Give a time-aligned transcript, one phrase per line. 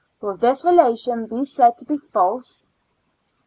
[0.19, 2.65] Will this relation be said to be false?